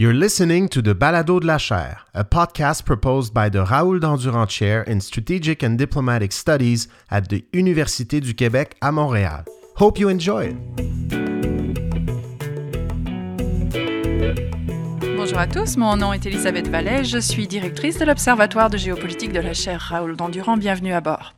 [0.00, 4.48] You're listening to the Balado de la Chaire, a podcast proposed by the Raoul Dandurand
[4.48, 9.44] Chair in Strategic and Diplomatic Studies at the Université du Québec à Montréal.
[9.74, 10.56] Hope you enjoy it.
[15.16, 19.32] Bonjour à tous, mon nom est Elisabeth Vallet, je suis directrice de l'Observatoire de géopolitique
[19.32, 20.58] de la chaire Raoul Dandurand.
[20.58, 21.34] Bienvenue à bord.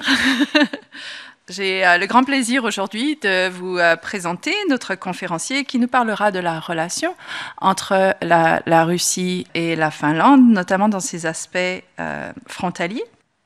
[1.48, 6.32] J'ai euh, le grand plaisir aujourd'hui de vous euh, présenter notre conférencier qui nous parlera
[6.32, 7.14] de la relation
[7.58, 11.56] entre la, Russie et la Finlande, notamment dans ses aspects
[12.00, 13.04] euh, frontaliers.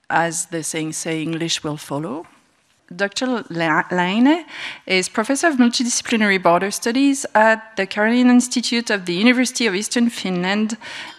[0.09, 2.25] As the saying say, English will follow.
[2.91, 3.45] Dr.
[3.51, 4.45] Leine
[4.87, 10.09] is professor of multidisciplinary border studies at the Carolina Institute of the University of Eastern
[10.09, 10.79] Finland,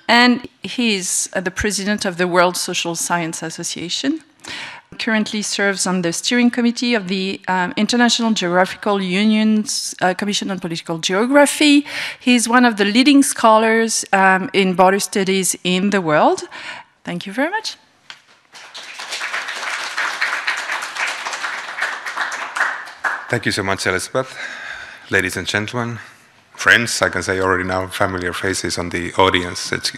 [0.09, 4.20] and he is the president of the World Social Science Association.
[4.99, 10.59] Currently serves on the steering committee of the um, International Geographical Union's uh, Commission on
[10.59, 11.85] Political Geography.
[12.19, 16.43] He's one of the leading scholars um, in border studies in the world.
[17.03, 17.77] Thank you very much.
[23.29, 24.37] Thank you so much, Elisabeth.
[25.09, 25.99] Ladies and gentlemen,
[26.51, 29.71] friends, I can say already now, familiar faces on the audience.
[29.71, 29.91] It's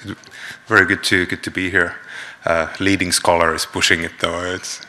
[0.68, 1.96] very good to good to be here.
[2.46, 4.44] Uh, leading scholar is pushing it though.
[4.44, 4.82] It's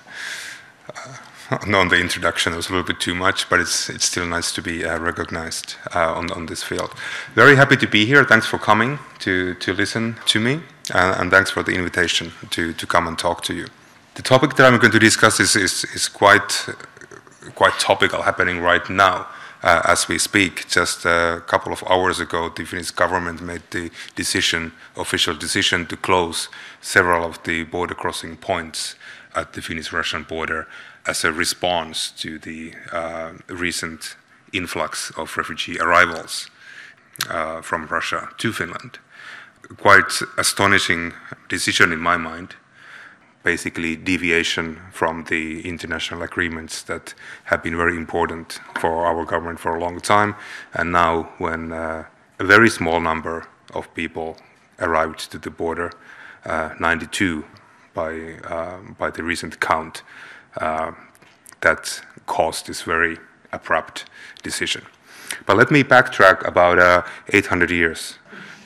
[1.50, 4.26] uh, on the introduction it was a little bit too much, but it's it's still
[4.26, 6.92] nice to be uh, recognized uh, on on this field.
[7.34, 8.24] Very happy to be here.
[8.24, 10.60] Thanks for coming to to listen to me,
[10.92, 13.66] uh, and thanks for the invitation to to come and talk to you.
[14.14, 16.68] The topic that I'm going to discuss is is, is quite
[17.54, 19.26] quite topical, happening right now.
[19.64, 20.68] Uh, as we speak.
[20.68, 25.96] Just a couple of hours ago, the Finnish government made the decision, official decision, to
[25.96, 26.50] close
[26.82, 28.94] several of the border crossing points
[29.34, 30.66] at the Finnish-Russian border
[31.06, 34.16] as a response to the uh, recent
[34.52, 36.50] influx of refugee arrivals
[37.30, 38.98] uh, from Russia to Finland.
[39.78, 41.14] Quite astonishing
[41.48, 42.54] decision in my mind
[43.44, 47.14] basically deviation from the international agreements that
[47.44, 50.34] have been very important for our government for a long time.
[50.72, 52.06] And now, when uh,
[52.38, 54.38] a very small number of people
[54.80, 55.92] arrived to the border,
[56.44, 57.44] uh, 92
[57.92, 60.02] by uh, by the recent count,
[60.56, 60.92] uh,
[61.60, 63.18] that caused this very
[63.52, 64.06] abrupt
[64.42, 64.82] decision.
[65.46, 68.18] But let me backtrack about uh, 800 years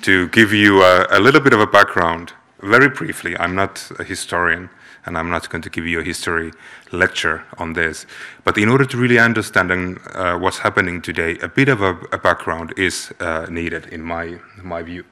[0.03, 4.05] to give you a, a little bit of a background very briefly, I'm not a
[4.05, 4.71] historian,
[5.09, 6.53] and I'm not going to give you a history
[6.93, 8.07] lecture on this.
[8.45, 12.19] But in order to really understand uh, what's happening today, a bit of a, a
[12.19, 15.05] background is uh, needed, in my, my view.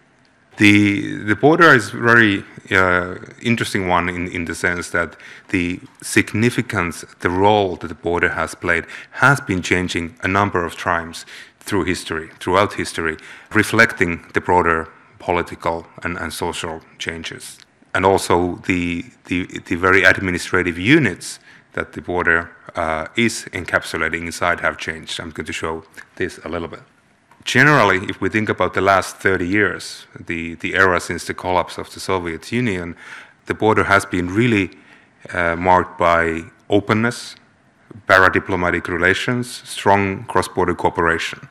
[0.59, 5.17] The, the border is very uh, interesting one in, in the sense that
[5.49, 10.77] the significance, the role that the border has played, has been changing a number of
[10.77, 11.27] times
[11.61, 13.17] through history, throughout history,
[13.53, 17.59] reflecting the broader political and, and social changes.
[17.97, 21.41] And also the, the, the very administrative units
[21.73, 25.19] that the border uh, is encapsulating inside have changed.
[25.19, 25.83] I'm going to show
[26.17, 26.83] this a little bit.
[27.45, 31.79] Generally, if we think about the last 30 years, the, the era since the collapse
[31.79, 32.97] of the Soviet Union,
[33.47, 34.77] the border has been really
[35.33, 37.37] uh, marked by openness,
[38.07, 41.49] para-diplomatic relations, strong cross-border cooperation,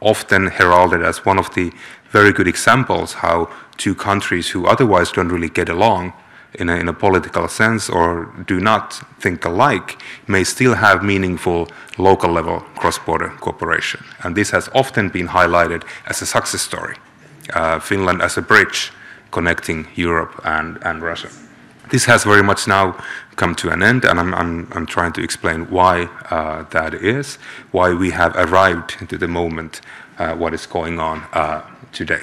[0.00, 1.72] often heralded as one of the
[2.10, 6.12] very good examples how two countries who otherwise don't really get along
[6.54, 11.68] in a, in a political sense or do not think alike may still have meaningful
[11.98, 14.04] local level cross border cooperation.
[14.24, 16.96] And this has often been highlighted as a success story.
[17.54, 18.92] Uh, Finland as a bridge
[19.30, 21.28] connecting Europe and, and Russia.
[21.90, 22.96] This has very much now
[23.34, 27.36] come to an end, and I'm, I'm, I'm trying to explain why uh, that is,
[27.72, 29.80] why we have arrived to the moment,
[30.16, 31.62] uh, what is going on uh,
[31.92, 32.22] today.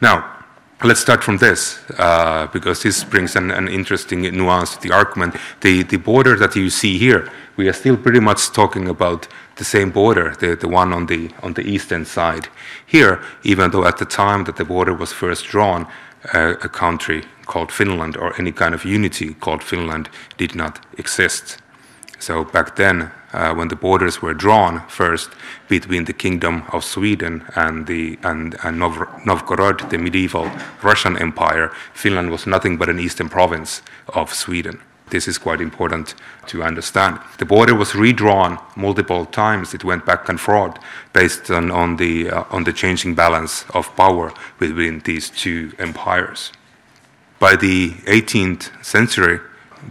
[0.00, 0.44] Now,
[0.84, 5.34] let's start from this, uh, because this brings an, an, interesting nuance to the argument.
[5.62, 9.26] The, the border that you see here, we are still pretty much talking about
[9.56, 12.48] the same border, the, the one on the, on the eastern side
[12.86, 15.88] here, even though at the time that the border was first drawn,
[16.34, 20.08] uh, a country called Finland or any kind of unity called Finland
[20.38, 21.58] did not exist.
[22.18, 25.30] So back then, uh, when the borders were drawn first
[25.68, 30.50] between the Kingdom of Sweden and the and, and Nov- Novgorod, the medieval
[30.82, 33.82] Russian Empire, Finland was nothing but an eastern province
[34.14, 34.80] of Sweden.
[35.10, 36.14] This is quite important
[36.46, 37.18] to understand.
[37.38, 39.74] The border was redrawn multiple times.
[39.74, 40.78] It went back and forth
[41.12, 46.52] based on, on the uh, on the changing balance of power between these two empires.
[47.38, 49.40] By the 18th century,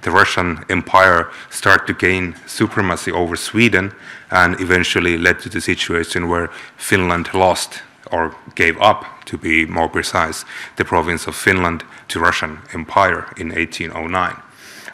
[0.02, 3.94] the Russian Empire started to gain supremacy over Sweden
[4.30, 7.82] and eventually led to the situation where Finland lost
[8.12, 10.44] or gave up, to be more precise,
[10.76, 14.36] the province of Finland to Russian Empire in 1809.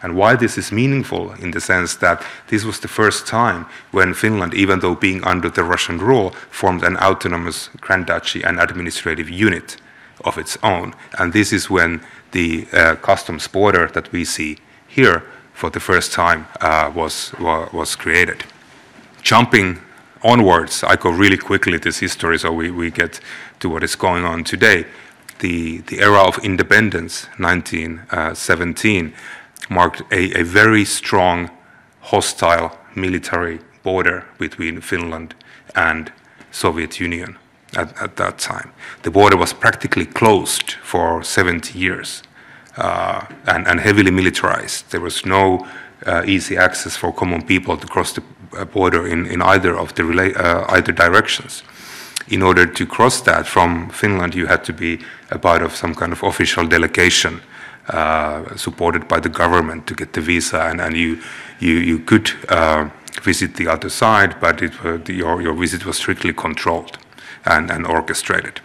[0.03, 4.13] And why this is meaningful in the sense that this was the first time when
[4.13, 9.29] Finland, even though being under the Russian rule, formed an autonomous Grand Duchy and administrative
[9.29, 9.77] unit
[10.23, 10.94] of its own.
[11.17, 12.01] And this is when
[12.31, 14.57] the uh, customs border that we see
[14.88, 15.23] here
[15.53, 18.44] for the first time uh, was, was created.
[19.21, 19.79] Jumping
[20.23, 23.19] onwards, I go really quickly this history so we, we get
[23.59, 24.85] to what is going on today.
[25.39, 29.13] The, the era of independence, 1917,
[29.69, 31.50] marked a, a very strong
[32.02, 35.36] hostile military border between Finland
[35.75, 36.12] and
[36.52, 37.38] Soviet Union
[37.75, 38.72] at, at that time.
[39.04, 42.24] The border was practically closed for 70 years
[42.78, 44.92] uh, and, and heavily militarized.
[44.92, 45.68] There was no
[46.06, 48.24] uh, easy access for common people to cross the
[48.58, 51.64] uh, border in, in either of the uh, either directions.
[52.30, 55.00] In order to cross that from Finland, you had to be
[55.31, 57.42] a part of some kind of official delegation
[57.89, 61.22] uh, supported by the government to get the visa, and, and you,
[61.60, 62.89] you, you could uh,
[63.22, 66.98] visit the other side, but it, uh, the, your, your visit was strictly controlled
[67.45, 68.60] and, and orchestrated.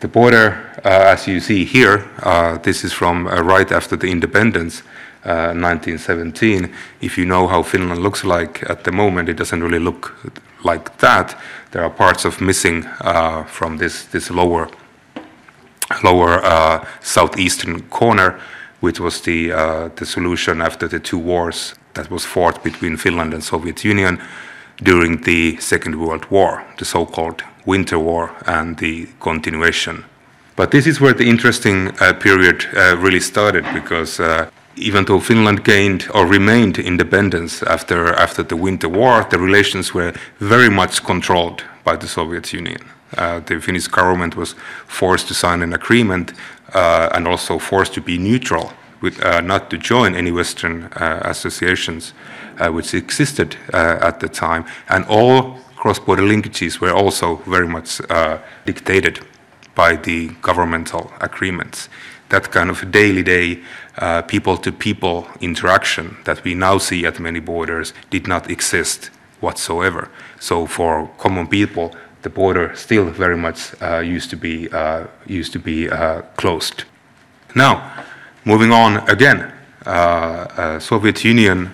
[0.00, 4.82] The border, uh, as you see here, uh, this is from right after the independence,
[5.22, 6.72] 1917.
[7.00, 10.14] If you know how Finland looks like at the moment, it doesn't really look
[10.64, 11.40] like that.
[11.70, 12.82] There are parts of missing
[13.46, 14.68] from this, this lower
[16.02, 18.40] lower southeastern corner,
[18.80, 23.34] which was the, uh, the solution after the two wars that was fought between Finland
[23.34, 24.20] and Soviet Union
[24.82, 30.04] during the Second World War, the so-called Winter War and the continuation.
[30.56, 35.20] But this is where the interesting uh, period uh, really started because uh, even though
[35.20, 41.02] Finland gained or remained independence after, after the Winter War, the relations were very much
[41.04, 42.80] controlled by the Soviet Union.
[43.16, 44.54] Uh, the Finnish government was
[44.86, 46.32] forced to sign an agreement
[46.74, 52.12] and also forced to be neutral, with, uh, not to join any Western uh, associations
[52.58, 54.64] uh, which existed uh, at the time.
[54.88, 58.00] And all cross border linkages were also very much
[58.64, 59.20] dictated
[59.74, 61.88] by the governmental agreements.
[62.30, 63.60] That kind of daily day,
[64.26, 69.10] people to people interaction that we now see at many borders did not exist
[69.40, 70.08] whatsoever.
[70.40, 71.94] So, for common people,
[72.26, 76.82] the border still very much uh, used to be uh, used to be uh, closed.
[77.54, 77.72] Now,
[78.44, 79.52] moving on again,
[80.80, 81.70] Soviet Union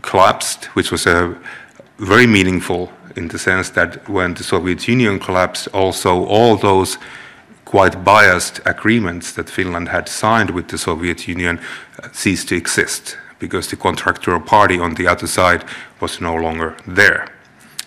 [0.00, 1.36] collapsed, which was a
[1.98, 6.98] very meaningful in the sense that when the Soviet Union collapsed, also all those
[7.66, 11.60] quite biased agreements that Finland had signed with the Soviet Union
[12.12, 15.62] ceased to exist because the contractual party on the other side
[16.00, 17.26] was no longer there.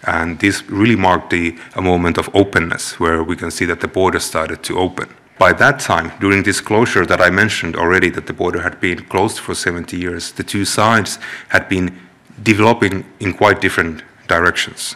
[0.06, 3.88] And this really marked the, a moment of openness where we can see that the
[3.88, 5.10] border started to open.
[5.40, 9.04] By that time, during this closure that I mentioned already, that the border had been
[9.06, 11.20] closed for 70 years, the two sides
[11.50, 12.00] had been
[12.42, 14.96] developing in quite different directions,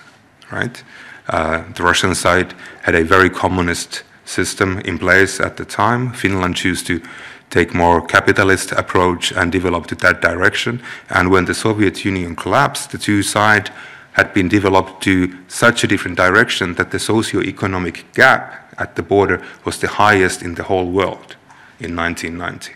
[0.52, 0.84] right?
[1.28, 2.54] Uh, the Russian side
[2.84, 6.14] had a very communist system in place at the time.
[6.14, 7.02] Finland chose to
[7.50, 10.82] take more capitalist approach and develop to that direction.
[11.10, 13.72] And when the Soviet Union collapsed, the two sides
[14.18, 19.42] had been developed to such a different direction that the socio-economic gap at the border
[19.64, 21.36] was the highest in the whole world
[21.80, 22.74] in 1990.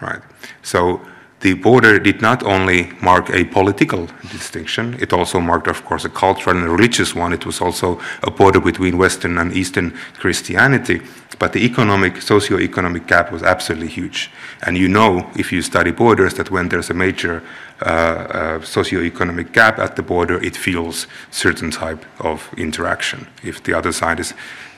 [0.00, 0.22] Right.
[0.62, 1.02] So
[1.40, 6.10] the border did not only mark a political distinction, it also marked, of course, a
[6.10, 7.32] cultural and religious one.
[7.32, 11.00] It was also a border between Western and Eastern Christianity.
[11.38, 14.30] But the economic, socio-economic gap was absolutely huge.
[14.62, 17.42] And you know, if you study borders, that when there's a major
[17.80, 23.26] uh, uh, socio-economic gap at the border, it fuels certain type of interaction.
[23.42, 24.34] If the other side is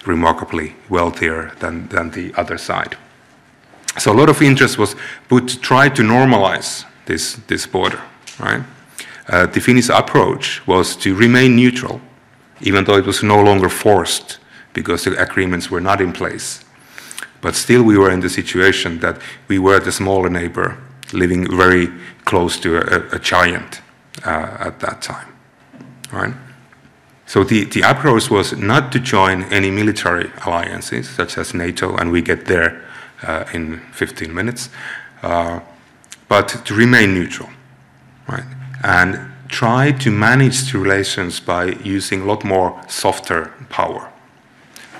[0.06, 2.96] remarkably wealthier than, than the other side.
[3.98, 4.96] So a lot of interest was
[5.28, 8.00] put to try to normalize this, this border,
[8.38, 8.62] right?
[9.28, 12.00] Uh, the Finnish approach was to remain neutral,
[12.60, 14.38] even though it was no longer forced
[14.72, 16.64] because the agreements were not in place.
[17.40, 20.78] But still, we were in the situation that we were the smaller neighbor
[21.12, 21.88] living very
[22.24, 23.82] close to a, a giant
[24.24, 25.28] uh, at that time.
[26.10, 26.34] Right?
[27.26, 32.10] So the, the approach was not to join any military alliances, such as NATO, and
[32.10, 32.84] we get there
[33.52, 34.70] in 15 minutes,
[35.22, 35.60] uh,
[36.28, 37.48] but to remain neutral,
[38.28, 38.44] right?
[38.82, 44.12] And try to manage the relations by using a lot more softer power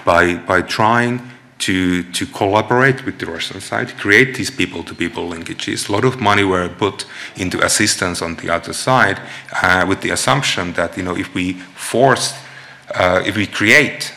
[0.05, 1.21] by, by trying
[1.59, 5.89] to, to collaborate with the Russian side, create these people to people linkages.
[5.89, 9.21] A lot of money were put into assistance on the other side
[9.63, 12.35] uh, with the assumption that you know, if we force,
[12.95, 14.13] uh, if we create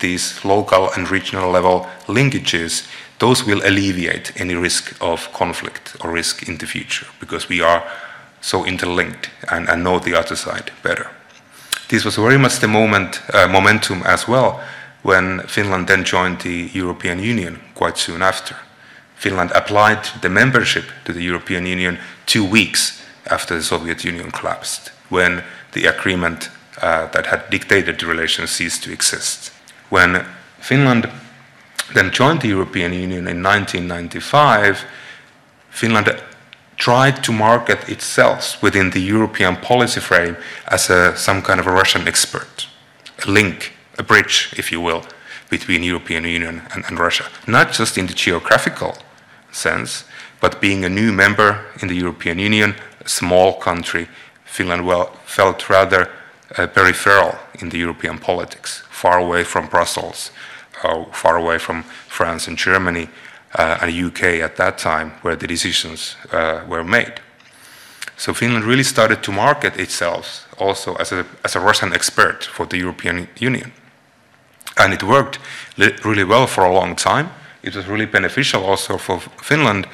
[0.00, 2.86] these local and regional level linkages,
[3.18, 7.82] those will alleviate any risk of conflict or risk in the future because we are
[8.40, 11.10] so interlinked and, and know the other side better.
[11.88, 14.60] This was very much the moment, uh, momentum as well
[15.02, 18.56] when Finland then joined the European Union quite soon after.
[19.14, 24.92] Finland applied the membership to the European Union two weeks after the Soviet Union collapsed,
[25.08, 26.50] when the agreement
[26.82, 29.52] uh, that had dictated the relations ceased to exist.
[29.90, 30.24] When
[30.60, 31.08] Finland
[31.94, 34.84] then joined the European Union in 1995,
[35.70, 36.20] Finland
[36.76, 40.36] tried to market itself within the European policy frame
[40.68, 42.68] as a, some kind of a Russian expert,
[43.26, 45.04] a link, a bridge, if you will,
[45.48, 47.24] between European Union and, and Russia.
[47.46, 48.96] Not just in the geographical
[49.52, 50.04] sense,
[50.40, 54.08] but being a new member in the European Union, a small country,
[54.44, 56.10] Finland well, felt rather
[56.58, 60.30] uh, peripheral in the European politics, far away from Brussels,
[60.82, 63.08] uh, far away from France and Germany
[63.54, 67.12] uh, and UK at that time, where the decisions uh, were made.
[68.16, 72.66] So Finland really started to market itself also as a, as a Russian expert for
[72.66, 73.72] the European Union.
[74.78, 75.38] And it worked
[76.04, 77.28] really well for a long time.
[77.62, 79.86] It was really beneficial also for Finland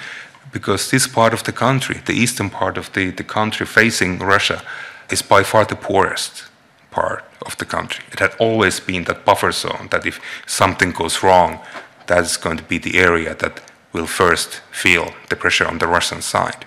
[0.52, 4.62] because this part of the country, the eastern part of the, the country facing Russia,
[5.10, 6.44] is by far the poorest
[6.90, 8.04] part of the country.
[8.12, 11.60] It had always been that buffer zone that if something goes wrong,
[12.06, 16.22] that's going to be the area that will first feel the pressure on the Russian
[16.22, 16.66] side.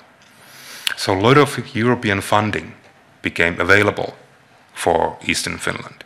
[0.98, 2.74] So a lot of European funding
[3.22, 4.16] became available
[4.74, 6.04] for Eastern Finland.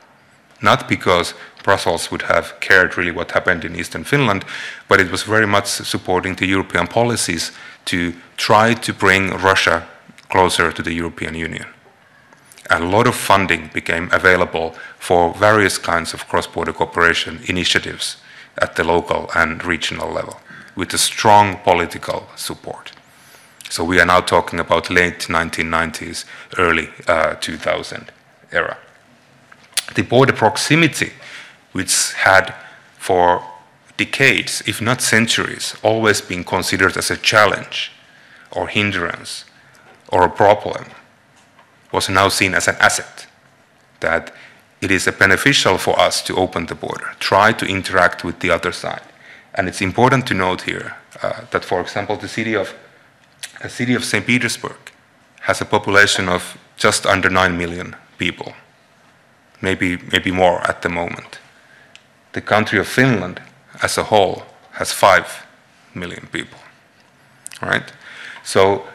[0.62, 1.34] Not because
[1.64, 4.46] Brussels would have cared really what happened in Eastern Finland,
[4.88, 7.52] but it was very much supporting the European policies
[7.86, 9.88] to try to bring Russia
[10.30, 11.66] closer to the European Union.
[12.70, 18.18] A lot of funding became available for various kinds of cross border cooperation initiatives
[18.58, 20.40] at the local and regional level
[20.76, 22.92] with a strong political support.
[23.70, 26.26] So we are now talking about late 1990s,
[26.58, 28.12] early uh, 2000
[28.52, 28.78] era.
[29.96, 31.12] The border proximity,
[31.72, 32.54] which had
[32.98, 33.44] for
[33.98, 37.92] decades, if not centuries, always been considered as a challenge
[38.52, 39.46] or hindrance
[40.10, 40.86] or a problem,
[41.92, 43.28] was now seen as an asset.
[44.00, 44.34] That
[44.82, 48.72] it is beneficial for us to open the border, try to interact with the other
[48.72, 49.02] side.
[49.54, 52.74] And it's important to note here uh, that, for example, the city of,
[53.62, 54.26] the city of St.
[54.26, 54.78] Petersburg
[55.42, 58.54] has a population of just under 9 million people,
[59.62, 61.40] maybe, maybe more at the moment.
[62.32, 63.42] The country of Finland
[63.82, 65.46] as a whole has 5
[65.94, 66.60] million people,
[67.62, 67.92] right?
[68.44, 68.86] So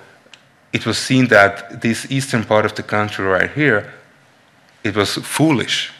[0.74, 3.92] it was seen that this eastern part of the country right here
[4.82, 5.90] it was foolish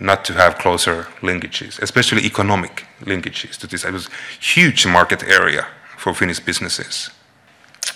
[0.00, 3.84] not to have closer linkages, especially economic linkages to this.
[3.84, 4.08] It was
[4.40, 7.10] huge market area for Finnish businesses,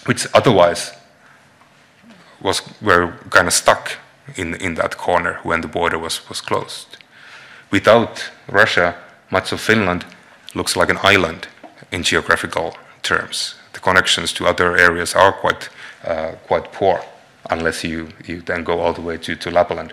[0.07, 0.93] which otherwise
[2.41, 3.99] was were kind of stuck
[4.37, 6.97] in, in that corner when the border was, was closed.
[7.71, 8.95] Without Russia,
[9.31, 10.05] much of Finland
[10.55, 11.49] looks like an island
[11.91, 13.57] in geographical terms.
[13.73, 15.69] The connections to other areas are quite,
[16.47, 17.05] quite poor
[17.51, 19.93] unless you, you then go all the way to, to Lapland.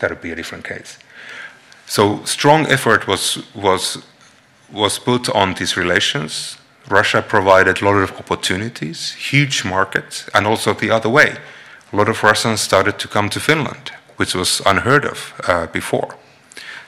[0.00, 0.98] That would be a different case.
[1.86, 4.04] So strong effort was, was,
[4.72, 6.58] was put on these relations.
[6.88, 11.36] Russia provided a lot of opportunities, huge markets, and also the other way.
[11.92, 16.16] A lot of Russians started to come to Finland, which was unheard of uh, before.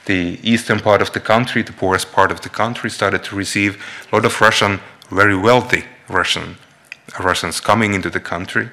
[0.05, 3.83] The eastern part of the country, the poorest part of the country, started to receive
[4.11, 6.57] a lot of Russian, very wealthy Russian
[7.19, 8.69] Russians coming into the country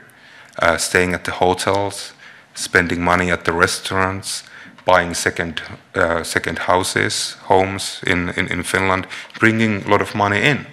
[0.59, 2.13] uh, staying at the hotels,
[2.55, 4.43] spending money at the restaurants,
[4.85, 5.63] buying second,
[5.95, 9.07] uh, second houses, homes in, in, in, Finland,
[9.39, 10.67] bringing a lot of money in,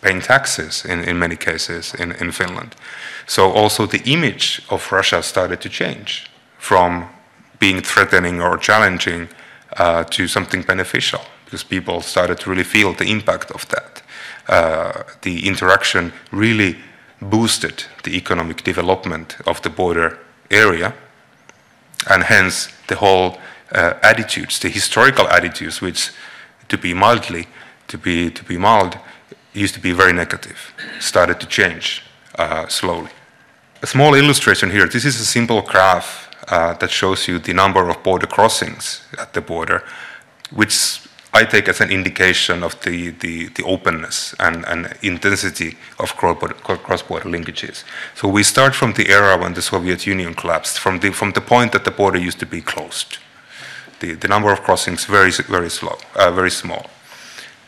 [0.00, 2.76] paying taxes in, in many cases in, in Finland.
[3.26, 7.08] So also the image of Russia started to change from
[7.58, 9.28] being threatening or challenging
[9.76, 14.02] uh, to something beneficial because people started to really feel the impact of that.
[14.48, 16.76] Uh, the interaction really
[17.20, 20.18] boosted the economic development of the border
[20.50, 20.94] area,
[22.10, 23.38] and hence the whole
[23.72, 26.10] uh, attitudes, the historical attitudes, which,
[26.68, 27.46] to be mildly,
[27.88, 28.98] to be to be mild,
[29.54, 32.02] used to be very negative, started to change
[32.38, 33.10] uh, slowly.
[33.82, 34.86] A small illustration here.
[34.86, 39.32] This is a simple graph uh, that shows you the number of border crossings at
[39.32, 39.82] the border,
[40.50, 41.00] which
[41.36, 47.28] I take as an indication of the, the, the openness and, and intensity of cross-border
[47.28, 47.82] linkages.
[48.14, 51.40] So we start from the era when the Soviet Union collapsed, from the, from the
[51.40, 53.18] point that the border used to be closed.
[53.98, 56.88] The, the number of crossings very, very slow, uh, very small.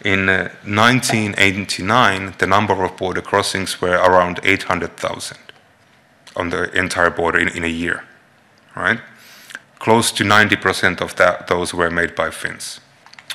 [0.04, 5.38] In uh, 1989, the number of border crossings were around 800,000
[6.37, 8.04] on the entire border in, in a year,
[8.76, 9.00] right?
[9.80, 12.80] Close to 90% of that, those were made by Finns.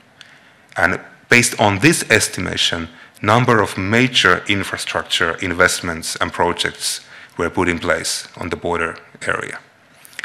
[0.76, 2.88] And based on this estimation,
[3.22, 7.00] number of major infrastructure investments and projects
[7.36, 8.96] were put in place on the border
[9.26, 9.58] area.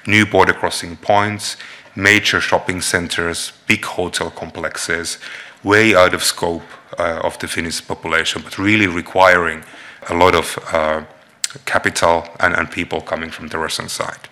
[0.07, 1.57] New border crossing points,
[1.95, 5.17] major shopping centers, big hotel complexes,
[5.63, 6.63] way out of scope
[6.99, 9.63] uh, of the Finnish population, but really requiring
[10.09, 11.03] a lot of uh,
[11.65, 14.29] capital and, and people coming from the Russian side.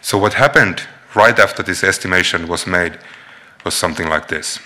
[0.00, 0.82] So what happened
[1.14, 2.98] right after this estimation was made
[3.64, 4.58] was something like this.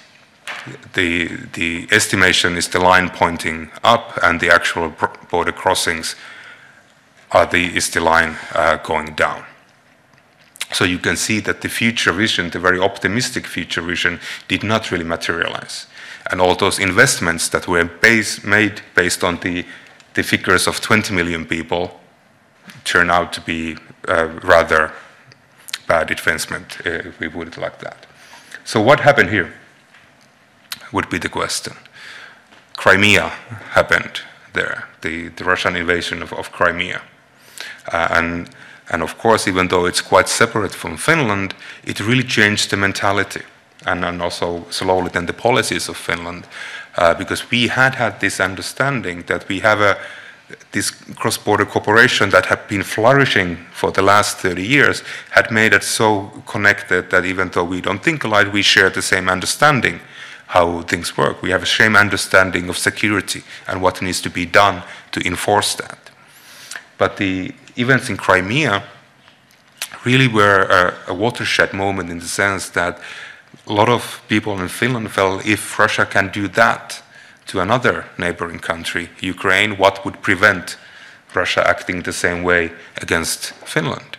[0.95, 4.95] The, the estimation is the line pointing up, and the actual
[5.31, 6.17] border crossings
[7.33, 9.45] are the, is the line uh, going down.
[10.73, 14.91] So you can see that the future vision, the very optimistic future vision, did not
[14.91, 15.87] really materialize.
[16.31, 19.67] And all those investments that were base, made based on the,
[20.15, 22.01] the figures of 20 million people
[22.85, 23.77] turn out to be
[24.09, 24.93] uh, rather
[25.87, 28.07] bad investment, uh, if we put it like that.
[28.65, 29.53] So what happened here
[30.93, 31.75] would be the question.
[32.77, 33.29] Crimea
[33.71, 34.21] happened
[34.53, 37.01] there, the, the Russian invasion of, of Crimea.
[37.93, 38.51] Uh, and,
[38.91, 43.43] and of course, even though it's quite separate from Finland, it really changed the mentality
[43.87, 46.47] and, and also slowly then the policies of Finland,
[46.97, 49.97] uh, because we had had this understanding that we have a
[50.73, 55.87] this cross-border cooperation that had been flourishing for the last 30 years had made us
[55.87, 59.99] so connected that even though we don't think alike, we share the same understanding
[60.53, 61.41] how things work.
[61.41, 65.75] We have a same understanding of security and what needs to be done to enforce
[65.77, 66.11] that.
[66.99, 68.83] But the events in Crimea
[70.05, 73.01] really were a, a watershed moment in the sense that
[73.67, 77.03] a lot of people in Finland felt if Russia can do that
[77.47, 80.77] to another neighboring country, Ukraine, what would prevent
[81.35, 84.19] Russia acting the same way against Finland?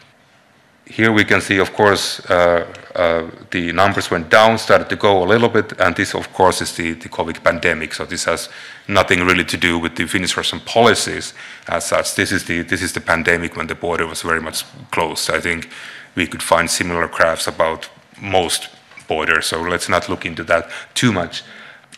[0.85, 5.23] Here we can see, of course, uh, uh, the numbers went down, started to go
[5.23, 7.93] a little bit, and this, of course, is the, the COVID pandemic.
[7.93, 8.49] So this has
[8.87, 11.33] nothing really to do with the Finnish-Russian policies
[11.67, 12.15] as such.
[12.15, 15.29] This is the this is the pandemic when the border was very much closed.
[15.29, 15.69] I think
[16.15, 17.89] we could find similar graphs about
[18.21, 18.69] most
[19.07, 19.45] borders.
[19.47, 21.43] So let's not look into that too much.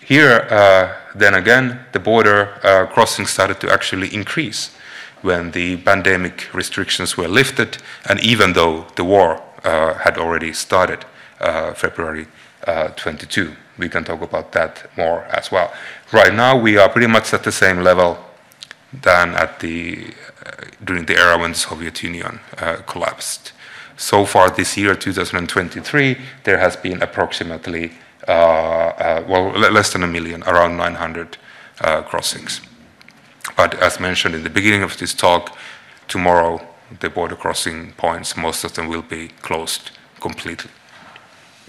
[0.01, 4.69] Here, uh, then again, the border uh, crossing started to actually increase
[5.25, 11.05] when the pandemic restrictions were lifted, and even though the war uh, had already started
[11.39, 12.27] uh, February
[12.67, 13.53] uh, 22.
[13.77, 15.73] We can talk about that more as well.
[16.13, 18.17] Right now, we are pretty much at the same level
[18.93, 20.13] than at the
[20.45, 20.51] uh,
[20.83, 22.39] during the era when the Soviet Union
[22.87, 23.51] collapsed.
[23.97, 27.91] So far this year, 2023, there has been approximately
[28.27, 31.37] uh, uh, well, less than a million, around 900
[31.81, 32.61] uh, crossings.
[33.55, 35.57] But as mentioned in the beginning of this talk,
[36.07, 36.61] tomorrow
[36.99, 40.69] the border crossing points, most of them will be closed completely.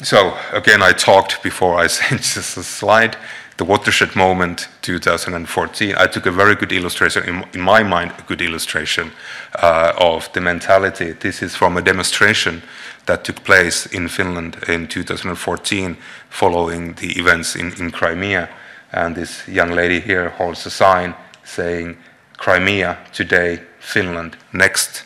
[0.02, 3.16] So again, I talked before I sent this slide,
[3.56, 5.94] the watershed moment 2014.
[5.96, 9.12] I took a very good illustration, in, in my mind, a good illustration
[9.54, 11.12] uh, of the mentality.
[11.12, 12.62] This is from a demonstration
[13.06, 15.96] that took place in Finland in 2014
[16.28, 18.50] following the events in, in Crimea.
[18.92, 21.14] And this young lady here holds a sign
[21.46, 21.96] saying,
[22.36, 25.04] Crimea today, Finland next.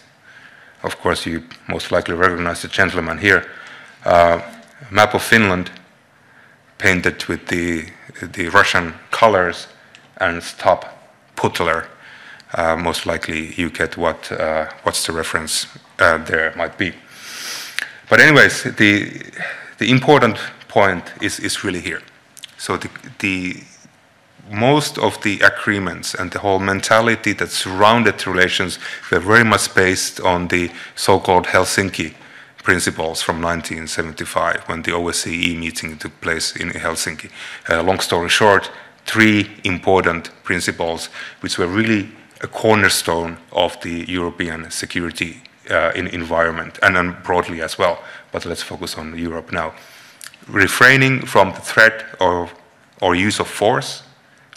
[0.83, 3.46] Of course, you most likely recognize the gentleman here.
[4.05, 4.40] Uh,
[4.90, 5.70] map of Finland
[6.79, 7.85] painted with the,
[8.33, 9.68] the Russian colors
[10.16, 10.87] and stop
[11.37, 11.87] Putler.
[12.55, 15.66] Uh, most likely you get what, uh, what's the reference
[15.98, 16.92] uh, there might be.
[18.09, 19.22] But anyways, the,
[19.79, 20.37] the important
[20.68, 22.03] point is, is really here.
[22.59, 23.62] So the, the,
[24.51, 28.79] most of the agreements and the whole mentality that surrounded relations
[29.11, 32.15] were very much based on the so-called Helsinki
[32.63, 37.31] principles from 1975 when the OSCE meeting took place in Helsinki.
[37.69, 38.71] Uh, long story short,
[39.07, 41.07] three important principles
[41.41, 42.09] which were really
[42.43, 48.03] a cornerstone of the European security uh, in environment and then broadly as well.
[48.33, 49.75] But let's focus on Europe now.
[50.49, 52.51] Refraining from the threat or,
[53.01, 54.03] or use of force,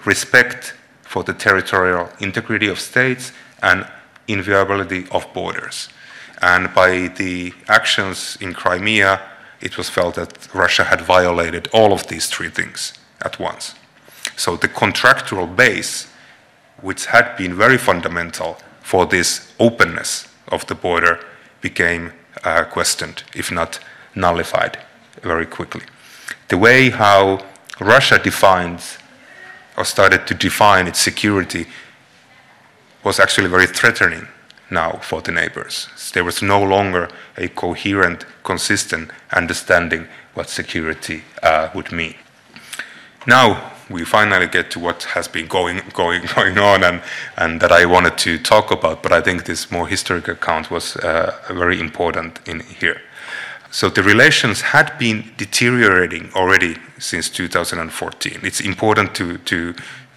[0.05, 3.87] respect for the territorial integrity of states, and
[4.27, 5.89] inviolability of borders.
[6.41, 9.21] And by the actions in Crimea,
[9.61, 13.75] it was felt that Russia had violated all of these three things at once.
[14.35, 16.11] So the contractual base,
[16.81, 21.19] which had been very fundamental for this openness of the border,
[21.61, 22.11] became
[22.43, 23.79] uh, questioned, if not
[24.15, 24.77] nullified,
[25.21, 25.83] very quickly.
[26.49, 27.45] The way how
[27.79, 28.97] Russia defines
[29.77, 31.65] or started to define its security
[33.03, 34.27] was actually very threatening
[34.69, 35.89] now for the neighbors.
[36.13, 42.15] There was no longer a coherent, consistent understanding what security uh, would mean.
[43.27, 47.01] Now we finally get to what has been going, going, going on and,
[47.37, 50.95] and that I wanted to talk about, but I think this more historical account was
[50.97, 53.01] uh, very important in here.
[53.73, 58.41] So the relations had been deteriorating already since 2014.
[58.43, 59.73] It's important to, to,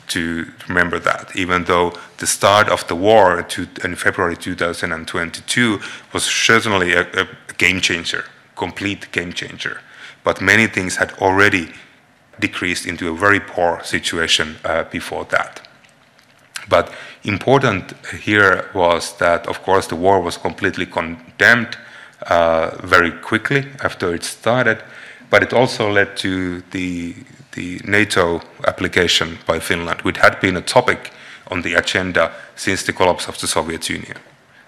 [0.08, 3.46] to remember that, even though the start of the war
[3.82, 5.80] in February 2022
[6.12, 9.80] was certainly a, a game changer, complete game changer.
[10.22, 11.72] But many things had already
[12.38, 15.66] decreased into a very poor situation uh, before that.
[16.68, 16.92] But
[17.24, 21.78] important here was that, of course, the war was completely condemned
[22.22, 24.82] uh, very quickly after it started,
[25.30, 27.14] but it also led to the
[27.56, 31.10] the NATO application by Finland, which had been a topic
[31.50, 34.18] on the agenda since the collapse of the Soviet Union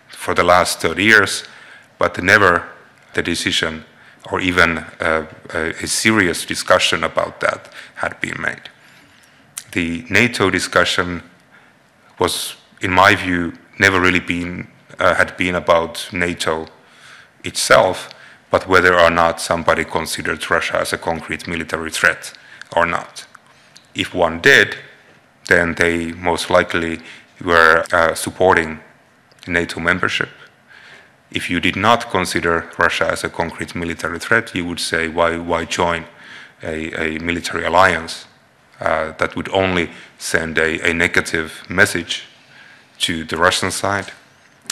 [0.09, 1.45] for the last 30 years,
[1.99, 2.69] but never
[3.15, 3.85] the decision
[4.33, 8.69] or even a, a serious discussion about that had been made.
[9.73, 11.23] The NATO discussion
[12.19, 16.67] was, in my view, never really been, uh, had been about NATO
[17.49, 17.97] itself,
[18.51, 22.33] but whether or not somebody considered Russia as a concrete military threat
[22.77, 23.27] or not.
[23.95, 24.77] If one did,
[25.49, 27.01] then they most likely
[27.45, 28.81] were uh, supporting
[29.47, 30.29] NATO membership.
[31.31, 35.37] If you did not consider Russia as a concrete military threat, you would say, why,
[35.37, 36.05] why join
[36.63, 38.27] a, a military alliance
[38.81, 42.25] uh, that would only send a, a negative message
[43.01, 44.13] to the Russian side?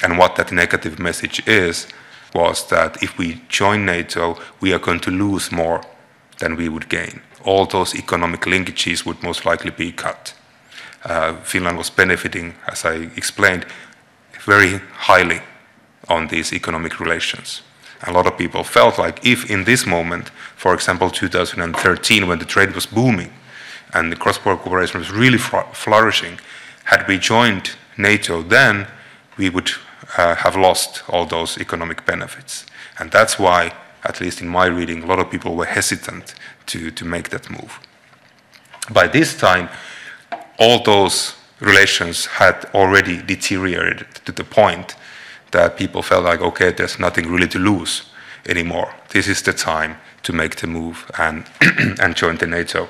[0.02, 1.88] And what that negative message is
[2.37, 5.81] was that if we join NATO, we are going to lose more
[6.38, 10.35] than we would gain all those economic linkages would most likely be cut.
[11.05, 13.64] Uh, Finland was benefiting, as I explained,
[14.44, 15.40] very highly
[16.09, 17.62] on these economic relations.
[18.03, 22.44] A lot of people felt like if in this moment, for example, 2013, when the
[22.44, 23.33] trade was booming
[23.94, 26.38] and the cross-border cooperation was really flourishing,
[26.85, 28.87] had we joined NATO then,
[29.38, 29.70] we would
[30.16, 32.66] uh, have lost all those economic benefits.
[32.98, 33.72] And that's why
[34.07, 36.35] at least in my reading, a lot of people were hesitant
[36.66, 37.81] to, to make that move.
[38.90, 39.68] By this time,
[40.59, 44.94] all those relations had already deteriorated to the point
[45.50, 48.02] that people felt like, okay, there's nothing really to lose
[48.48, 48.94] anymore.
[49.11, 51.44] This is the time to make the move and,
[52.00, 52.88] and join the NATO.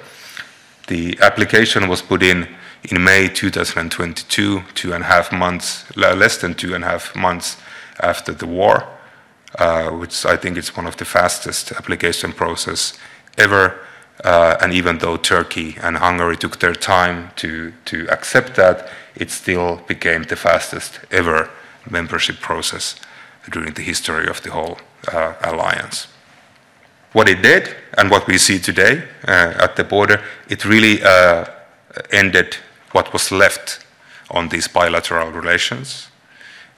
[0.89, 2.47] The application was put in
[2.91, 7.57] in May 2022, two and a half months, less than two and a half months
[8.01, 8.87] after the war
[9.59, 12.99] uh, which I think is one of the fastest application process
[13.39, 13.79] ever.
[14.25, 19.31] Uh, and even though Turkey and Hungary took their time to, to accept that, it
[19.31, 21.51] still became the fastest ever
[21.89, 22.97] membership process
[23.51, 24.79] during the history of the whole
[25.13, 26.09] uh, alliance.
[27.13, 31.47] What it did, and what we see today uh, at the border, it really uh,
[32.11, 32.57] ended
[32.93, 33.85] what was left
[34.31, 36.09] on these bilateral relations.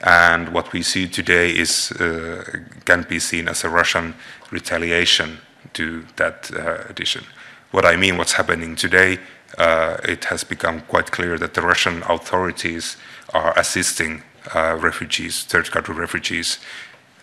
[0.01, 2.45] And what we see today is uh,
[2.85, 4.15] can be seen as a Russian
[4.51, 5.39] retaliation
[5.75, 7.25] to that uh, addition.
[7.73, 9.19] What I mean, what's happening today,
[9.59, 12.97] uh, it has become quite clear that the Russian authorities
[13.35, 14.23] are assisting
[14.55, 16.59] uh, refugees, third country refugees,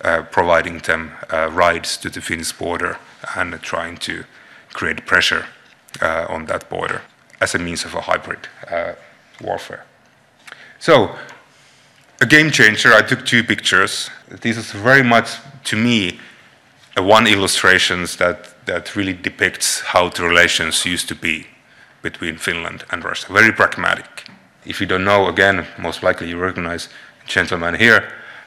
[0.04, 2.98] uh, providing them uh, rides to the Finnish border
[3.36, 4.26] and trying to
[4.74, 5.46] create pressure
[6.02, 7.02] on that border
[7.46, 8.42] as a means of a hybrid
[9.42, 9.84] warfare.
[10.80, 11.16] So,
[12.22, 12.94] a game changer.
[12.94, 14.10] I took two pictures.
[14.30, 15.30] This is very much,
[15.66, 16.20] to me,
[16.98, 21.48] one illustration that, that really depicts how the relations used to be
[22.02, 23.34] between Finland and Russia.
[23.34, 24.28] Very pragmatic.
[24.66, 26.90] If you don't know, again, most likely you recognize
[27.28, 28.02] gentleman here,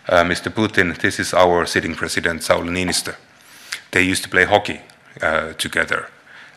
[0.09, 0.51] uh, Mr.
[0.53, 0.97] Putin.
[0.99, 3.15] This is our sitting president, Sauli Niinistö.
[3.91, 4.81] They used to play hockey
[5.23, 6.09] uh, together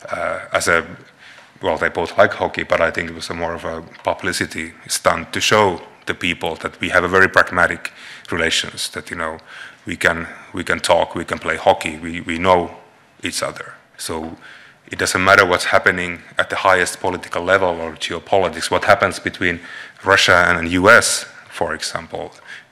[0.09, 0.85] uh, as a
[1.61, 5.31] well, they both like hockey, but I think it was more of a publicity stunt
[5.33, 7.91] to show the people that we have a very pragmatic
[8.31, 8.89] relations.
[8.89, 9.37] That you know,
[9.85, 12.71] we can we can talk, we can play hockey, we we know
[13.23, 13.73] each other.
[13.97, 14.37] So
[14.87, 18.71] it doesn't matter what's happening at the highest political level or geopolitics.
[18.71, 19.59] What happens between
[20.03, 22.31] Russia and the U.S., for example,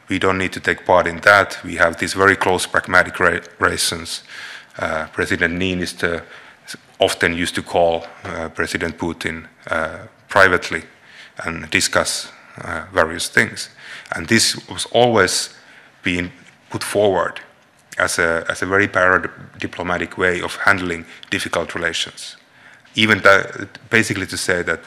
[0.10, 1.60] we don't need to take part in that.
[1.64, 3.20] We have these very close pragmatic
[3.60, 4.24] relations.
[4.78, 6.24] Uh, President Niinistö
[7.00, 10.84] often used to call uh, President Putin uh, privately
[11.46, 12.32] and discuss
[12.62, 13.70] uh, various things.
[14.16, 15.50] And this was always
[16.04, 16.32] being
[16.70, 17.40] put forward
[17.98, 18.88] as a, as a very
[19.60, 22.38] diplomatic way of handling difficult relations.
[22.96, 24.80] Even that, basically to say that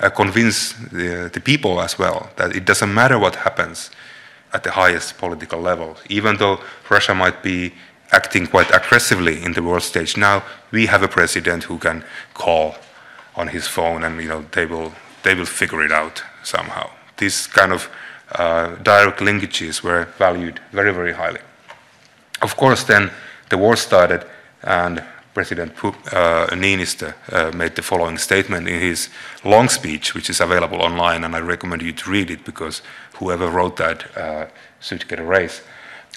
[0.00, 3.90] uh, convince the, the people as well that it doesn't matter what happens
[4.52, 7.72] at the highest political level, even though Russia might be
[8.12, 10.16] acting quite aggressively in the world stage.
[10.16, 12.74] Now we have a president who can call
[13.36, 14.92] on his phone, and you know they will
[15.22, 16.90] they will figure it out somehow.
[17.16, 17.88] These kind of
[18.32, 21.40] uh, direct linkages were valued very very highly.
[22.42, 23.10] Of course, then
[23.50, 24.24] the war started,
[24.62, 25.02] and
[25.34, 29.08] President uh, Niinistö uh, made the following statement in his
[29.44, 32.82] long speech, which is available online, and I recommend you to read it because
[33.18, 34.46] whoever wrote that uh,
[34.80, 35.62] should get a raise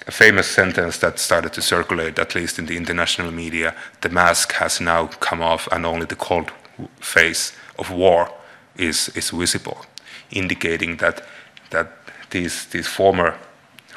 [0.06, 4.52] a famous sentence that started to circulate, at least in the international media the mask
[4.52, 6.52] has now come off, and only the cold
[7.00, 8.30] face of war
[8.76, 9.86] is, is visible,
[10.30, 11.24] indicating that,
[11.70, 11.92] that
[12.30, 13.38] these, these former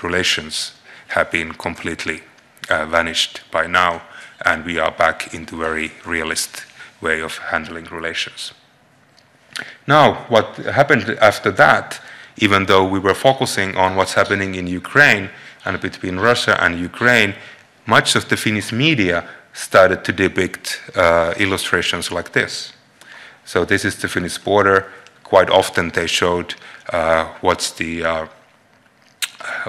[0.01, 0.73] relations
[1.09, 2.21] have been completely
[2.69, 4.01] uh, vanished by now,
[4.45, 6.65] and we are back into very realist
[7.01, 8.53] way of handling relations.
[9.87, 11.99] Now, what happened after that,
[12.37, 15.29] even though we were focusing on what's happening in Ukraine,
[15.67, 17.35] and between Russia and Ukraine,
[17.85, 22.73] much of the Finnish media started to depict uh, illustrations like this.
[23.45, 24.85] So this is the Finnish border.
[25.23, 26.55] Quite often they showed
[26.93, 28.27] uh, what's the uh,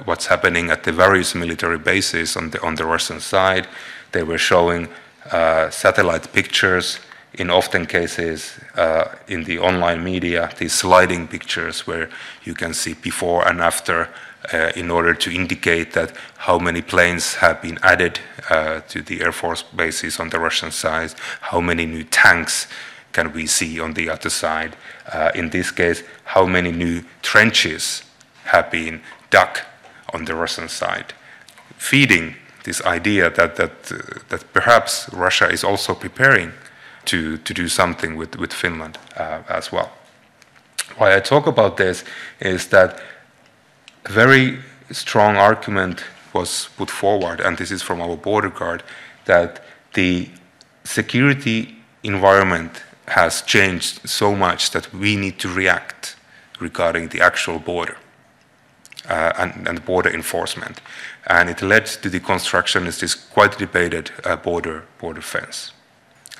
[0.04, 3.66] what's happening at the various military bases on the on the Russian side.
[4.12, 4.88] They were showing
[5.32, 7.00] uh, satellite pictures.
[7.34, 12.08] In often cases, uh, in the online media, these sliding pictures where
[12.42, 14.08] you can see before and after
[14.52, 18.20] uh, in order to indicate that how many planes have been added
[18.50, 22.66] uh, to the air force bases on the Russian side, how many new tanks
[23.12, 24.76] can we see on the other side.
[25.12, 28.04] Uh, in this case, how many new trenches
[28.44, 29.58] have been dug
[30.14, 31.12] on the Russian side,
[31.76, 33.96] feeding this idea that that uh,
[34.28, 36.52] that perhaps Russia is also preparing
[37.04, 39.90] to to do something with with Finland uh, as well.
[40.98, 42.04] Why I talk about this
[42.40, 43.00] is that
[44.06, 44.58] very
[44.90, 48.82] strong argument was put forward, and this is from our border guard,
[49.24, 49.62] that
[49.94, 50.28] the
[50.84, 56.16] security environment has changed so much that we need to react
[56.60, 57.96] regarding the actual border
[59.08, 60.80] uh, and, and, border enforcement.
[61.26, 65.72] And it led to the construction of this quite debated uh, border border fence,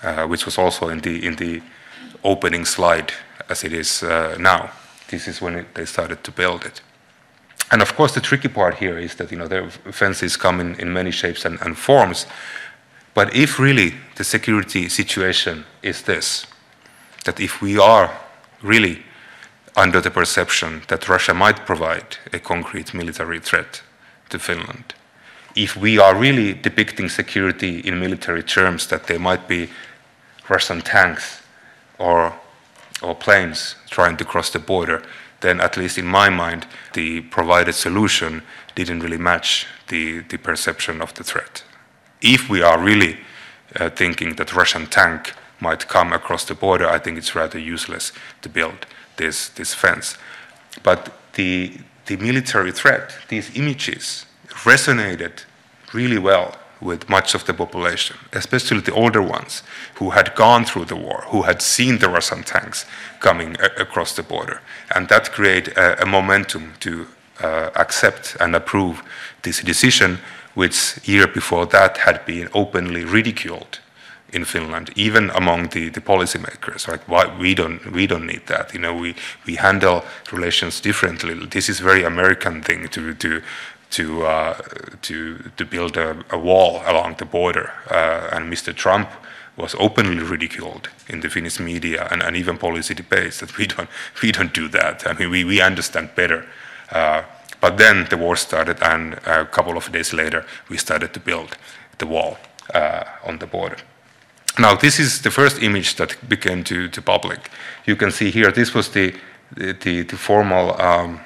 [0.03, 1.63] uh, which was also in the in the
[2.25, 3.13] opening slide
[3.49, 4.71] as it is uh, now.
[5.09, 6.83] This is when it, they started to build it.
[7.71, 10.75] And of course, the tricky part here is that you know the fences come in,
[10.77, 12.27] in many shapes and, and forms.
[13.15, 16.47] But if really the security situation is this,
[17.25, 18.11] that if we are
[18.63, 19.03] really
[19.77, 23.83] under the perception that Russia might provide a concrete military threat
[24.31, 24.95] to Finland,
[25.55, 29.69] if we are really depicting security in military terms, that there might be
[30.49, 31.43] Russian tanks
[31.99, 32.33] or,
[33.03, 35.03] or planes trying to cross the border,
[35.41, 38.43] then at least in my mind, the provided solution
[38.75, 41.65] didn't really match the, the perception of the threat.
[42.21, 43.19] If we are really
[43.79, 48.13] uh, thinking that Russian tank might come across the border, I think it's rather useless
[48.43, 50.17] to build this, this fence.
[50.83, 54.27] But the, the military threat, these images,
[54.65, 55.45] resonated
[55.93, 59.63] really well with much of the population, especially the older ones
[59.97, 62.87] who had gone through the war, who had seen the Russian tanks
[63.21, 64.61] coming across the border.
[64.95, 67.07] And that created a, a momentum to
[67.41, 69.03] uh, accept and approve
[69.43, 70.19] this decision,
[70.55, 73.81] which year before that had been openly ridiculed
[74.33, 76.87] in Finland, even among the, the policymakers.
[76.87, 78.75] Like, why we don't we don't need that.
[78.75, 79.15] You know, we,
[79.47, 81.35] we handle relations differently.
[81.47, 83.43] This is very American thing to to
[83.91, 84.55] to uh,
[85.03, 88.75] to to build a, a, wall along the border, uh, and Mr.
[88.75, 89.09] Trump
[89.57, 93.89] was openly ridiculed in the Finnish media and, and even policy debates that we don't
[94.23, 95.07] we don't do that.
[95.07, 96.45] I mean, we we understand better.
[96.93, 97.23] Uh,
[97.61, 101.57] but then the war started, and a couple of days later, we started to build
[101.99, 102.39] the wall
[102.75, 103.77] uh, on the border.
[104.59, 107.51] Now, this is the first image that became to, to public.
[107.87, 109.15] You can see here, this was the,
[109.57, 111.21] the, the formal, um,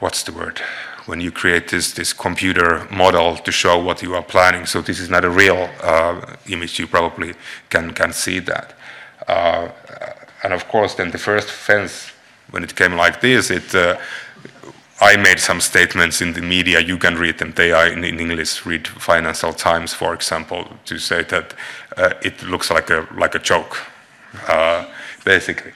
[0.00, 0.60] what's the word?
[1.06, 4.66] When you create this, this computer model to show what you are planning.
[4.66, 7.34] So this is not a real uh, image, you probably
[7.70, 8.74] can, can see that.
[9.26, 9.68] Uh,
[10.42, 12.12] and of course, then the first fence,
[12.50, 13.96] when it came like this, it, uh,
[15.00, 16.78] I made some statements in the media.
[16.80, 17.52] You can read them.
[17.52, 18.64] They are in, in English.
[18.64, 21.54] Read Financial Times, for example, to say that
[21.96, 23.76] uh, it looks like a like a joke,
[24.46, 24.86] uh,
[25.24, 25.72] basically.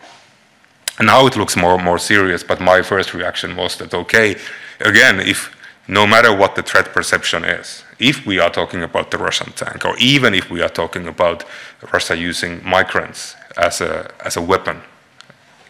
[1.01, 2.43] Now it looks more more serious.
[2.43, 4.37] But my first reaction was that okay,
[4.81, 5.55] again, if
[5.89, 9.85] no matter what the threat perception is, if we are talking about the Russian tank,
[9.85, 11.45] or even if we are talking about
[11.93, 14.81] Russia using migrants as a as a weapon,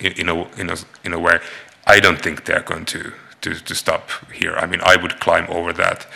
[0.01, 1.39] in, a in a in a way,
[1.87, 3.12] I don't think they are going to
[3.47, 4.55] to, to stop here.
[4.57, 6.07] I mean, I would climb over that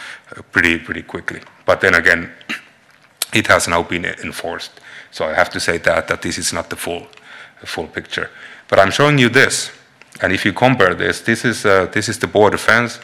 [0.53, 1.40] pretty, pretty quickly.
[1.64, 2.33] But then again,
[3.33, 4.73] it has now been enforced.
[5.11, 7.07] So I have to say that, that this is not the full,
[7.64, 8.31] full picture.
[8.70, 9.70] But I'm showing you this.
[10.22, 13.00] And if you compare this, this is, uh, this is the border fence.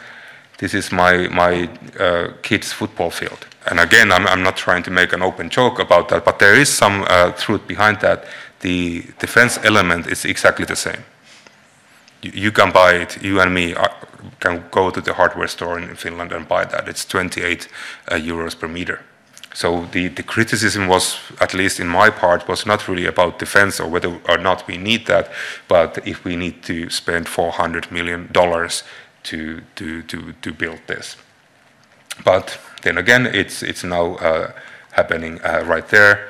[0.59, 1.69] This is my, my
[2.01, 3.47] uh, kids' football field.
[3.67, 6.55] And again, I'm, I'm not trying to make an open joke about that, but there
[6.55, 8.25] is some uh, truth behind that.
[8.61, 11.05] The defense element is exactly the same
[12.27, 13.23] you you can buy it.
[13.23, 13.89] You and me uh,
[14.41, 16.89] can go to the hardware store in Finland and buy that.
[16.89, 17.69] It's 28
[18.09, 19.01] uh, euros per meter.
[19.57, 23.81] So the, the criticism was, at least in my part, was not really about defense
[23.81, 25.33] or whether or not we need that,
[25.67, 28.83] but if we need to spend 400 million dollars
[29.23, 31.17] to, to, to, to build this.
[32.23, 34.53] But then again, it's, it's now uh,
[34.93, 36.29] happening uh, right there.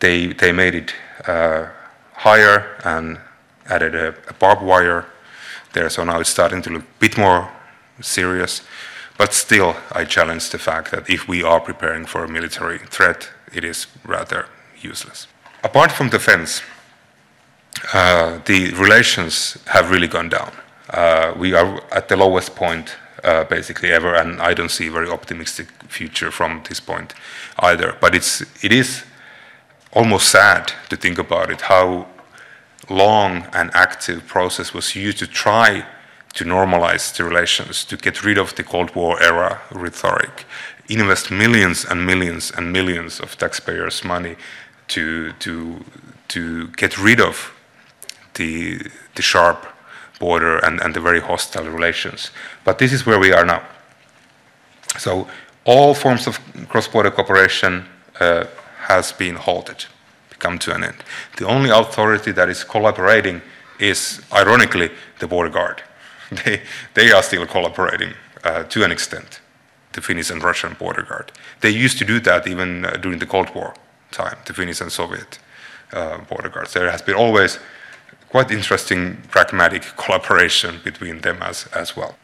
[0.00, 0.94] They, they made it
[1.28, 1.68] uh,
[2.12, 3.18] higher and
[3.66, 5.06] added a, a barbed wire
[5.74, 7.48] there, so now it's starting to look a bit more
[8.00, 8.62] serious.
[9.22, 13.30] But still, I challenge the fact that if we are preparing for a military threat,
[13.54, 14.46] it is rather
[14.80, 15.28] useless.
[15.62, 16.60] Apart from defense,
[17.94, 20.50] uh, the relations have really gone down.
[20.90, 24.90] Uh, we are at the lowest point, uh, basically ever, and I don't see a
[24.90, 27.14] very optimistic future from this point
[27.60, 27.96] either.
[28.00, 29.04] But it's it is
[29.92, 32.08] almost sad to think about it how
[32.90, 35.86] long and active process was used to try
[36.34, 40.44] to normalize the relations, to get rid of the Cold War era rhetoric,
[40.88, 44.36] invest millions and millions and millions of taxpayers' money
[44.88, 45.84] to, to,
[46.28, 47.52] to get rid of
[48.34, 48.80] the,
[49.14, 49.66] the sharp
[50.18, 52.30] border and, and the very hostile relations.
[52.64, 53.62] But this is where we are now.
[54.98, 55.28] So
[55.64, 57.86] all forms of cross-border cooperation
[58.20, 58.44] uh,
[58.78, 59.86] has been halted
[60.42, 60.96] come to an end.
[61.36, 63.40] The only authority that is collaborating
[63.78, 64.90] is, ironically,
[65.20, 65.82] the border guard.
[66.44, 66.62] They,
[66.94, 68.14] they are still collaborating
[68.44, 69.40] uh, to an extent,
[69.92, 71.32] the Finnish and Russian border guard.
[71.60, 73.74] They used to do that even uh, during the Cold War
[74.10, 75.38] time, the Finnish and Soviet
[75.92, 76.72] uh, border guards.
[76.72, 77.58] There has been always
[78.28, 82.14] quite interesting pragmatic collaboration between them as, as well.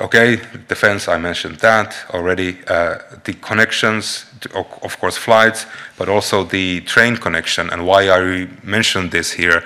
[0.00, 2.58] Okay, defense, I mentioned that already.
[2.66, 7.70] Uh, the connections, of course, flights, but also the train connection.
[7.70, 9.62] And why I mentioned this here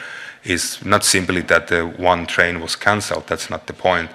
[0.46, 4.10] is not simply that the one train was cancelled, that's not the point.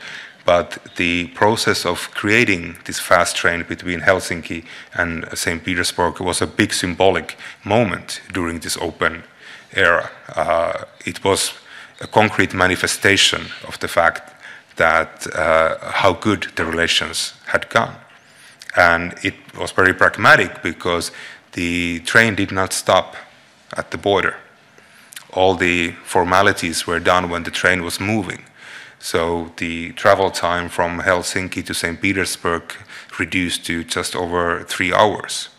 [0.46, 5.63] But the process of creating this fast train between Helsinki and St.
[5.63, 9.24] Petersburg was a big symbolic moment during this open
[9.74, 10.10] era.
[10.36, 11.54] Uh, it was
[12.00, 14.34] a concrete manifestation of the fact
[14.78, 17.96] that uh, how good the relations had gone.
[18.76, 21.12] And it was very pragmatic because
[21.52, 23.15] the train did not stop
[23.78, 24.36] at the border.
[25.34, 28.44] All the formalities were done when the train was moving.
[29.00, 32.00] So the travel time from Helsinki to St.
[32.00, 32.74] Petersburg
[33.17, 35.50] reduced to just over three hours.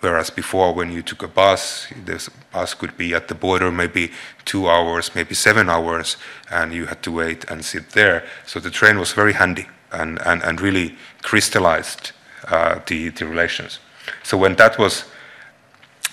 [0.00, 4.12] Whereas before, when you took a bus, this bus could be at the border maybe
[4.44, 6.18] two hours, maybe seven hours,
[6.50, 8.22] and you had to wait and sit there.
[8.46, 12.12] So the train was very handy and, and, and really crystallized
[12.48, 13.78] uh, the, the relations.
[14.22, 15.04] So when that was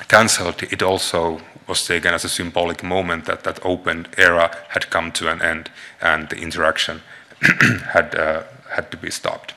[0.07, 1.41] cancelled, it also
[1.71, 5.71] was taken as a symbolic moment that that open era had come to an end
[6.01, 7.01] and the interaction
[7.93, 8.43] had, uh,
[8.75, 9.53] had to be stopped.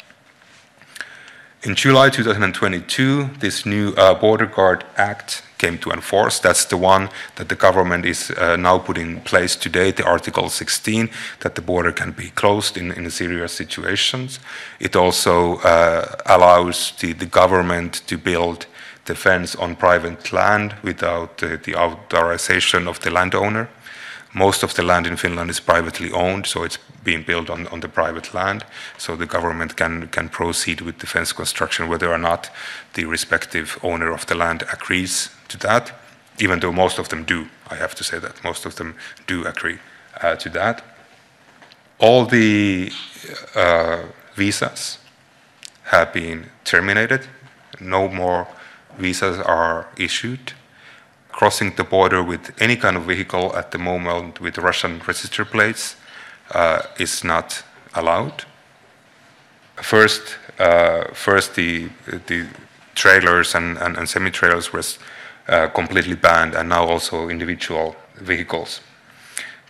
[1.65, 6.39] In July 2022, this new uh, Border Guard Act came to enforce.
[6.39, 10.49] That's the one that the government is uh, now putting in place today, the Article
[10.51, 11.11] 16,
[11.41, 14.39] that the border can be closed in, in serious situations.
[14.79, 18.67] It also uh, allows the, the government to build
[19.05, 23.69] defense on private land without uh, the authorization of the landowner.
[24.33, 27.81] Most of the land in Finland is privately owned, so it's being built on, on
[27.81, 28.65] the private land.
[28.99, 32.51] So the government can, can proceed with defense construction whether or not
[32.95, 35.93] the respective owner of the land agrees to that,
[36.41, 37.47] even though most of them do.
[37.71, 38.97] I have to say that most of them
[39.27, 39.79] do agree
[40.21, 40.83] uh, to that.
[41.99, 42.91] All the
[43.55, 44.03] uh,
[44.35, 44.99] visas
[45.85, 47.29] have been terminated.
[47.81, 48.49] No more
[48.99, 50.53] visas are issued
[51.35, 55.97] crossing the border with any kind of vehicle at the moment with Russian register plates
[56.53, 57.65] uh, is not
[57.95, 58.45] allowed.
[59.77, 61.89] First, uh, first the,
[62.29, 62.47] the
[62.95, 64.85] trailers and, and, and semi-trailers were
[65.49, 68.81] uh, completely banned, and now also individual vehicles.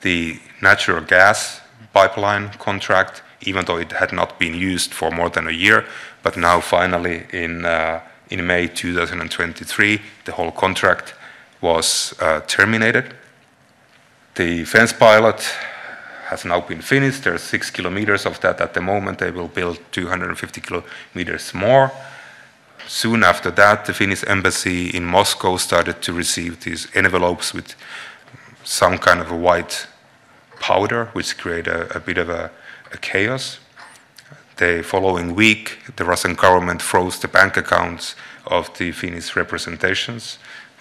[0.03, 1.63] The natural gas
[1.95, 5.87] pipeline contract, even though it had not been used for more than a year,
[6.23, 8.01] but now finally in, uh,
[8.35, 11.15] in May 2023, the whole contract
[11.61, 13.15] was uh, terminated.
[14.35, 15.41] The fence pilot
[16.27, 17.23] has now been finished.
[17.23, 19.19] There are six kilometers of that at the moment.
[19.19, 21.93] They will build 250 kilometers more.
[22.89, 27.75] Soon after that, the Finnish embassy in Moscow started to receive these envelopes with
[28.65, 29.87] some kind of a white
[30.61, 32.51] powder, which created a, bit of a
[33.01, 33.59] chaos.
[34.57, 38.15] The following week, the Russian government froze the bank accounts
[38.47, 40.39] of the Finnish representations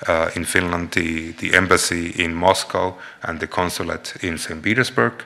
[0.07, 4.61] uh, in Finland, the, the embassy in Moscow and the consulate in St.
[4.61, 5.23] Petersburg.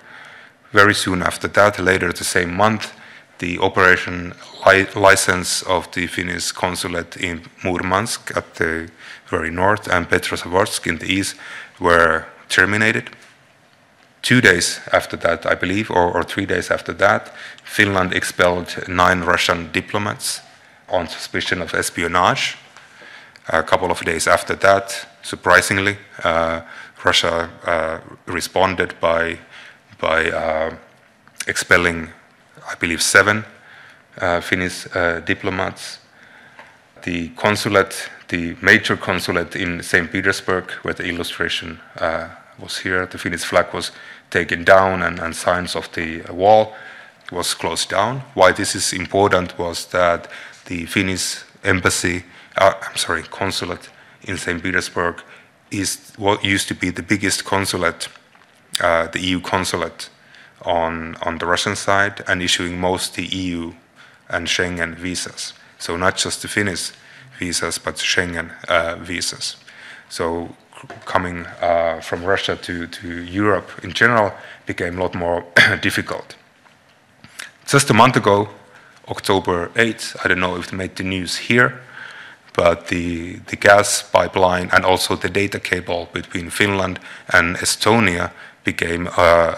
[0.72, 2.93] Very soon after that, later the same month,
[3.39, 4.34] the operation
[4.66, 8.89] li- license of the Finnish consulate in Murmansk at the
[9.28, 11.36] very north and Petrozavodsk in the east
[11.82, 13.10] were terminated.
[14.28, 17.32] Two days after that, I believe, or, or three days after that,
[17.63, 20.41] Finland expelled nine Russian diplomats
[20.89, 22.57] on suspicion of espionage.
[23.47, 26.59] A couple of days after that, surprisingly, uh,
[27.05, 29.39] Russia uh, responded by,
[29.97, 30.75] by uh,
[31.47, 32.09] expelling,
[32.69, 33.45] I believe, seven
[34.19, 35.99] uh, Finnish uh, diplomats.
[37.03, 40.11] The consulate, the major consulate in St.
[40.11, 42.28] Petersburg, where the illustration uh,
[42.60, 43.91] was here, the Finnish flag was
[44.30, 46.74] taken down and, and signs of the wall
[47.32, 48.22] was closed down.
[48.34, 50.28] Why this is important was that
[50.66, 52.24] the Finnish embassy
[52.58, 53.89] uh, I'm sorry, consulate
[54.24, 54.62] in St.
[54.62, 55.22] Petersburg
[55.72, 58.10] is what used to be the biggest consulate,
[58.82, 60.10] uh, the EU consulate
[60.64, 63.74] on, on the Russian side, and issuing most the EU
[64.30, 65.53] and Schengen visas.
[65.78, 66.91] So not just the Finnish
[67.38, 69.58] visas, but Schengen uh, visas.
[70.10, 70.55] So
[71.05, 74.32] coming uh, from Russia to, to Europe in general
[74.65, 75.43] became a lot more
[75.82, 76.36] difficult.
[77.65, 78.49] Just a month ago,
[79.07, 81.82] October 8th, I don't know if it made the news here,
[82.53, 86.99] but the, the gas pipeline and also the data cable between Finland
[87.34, 88.32] and Estonia
[88.63, 89.55] became, uh,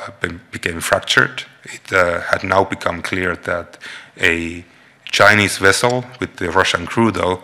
[0.51, 1.43] became fractured.
[1.63, 3.78] It uh, had now become clear that
[4.20, 4.63] a
[5.05, 7.41] Chinese vessel with the Russian crew, though,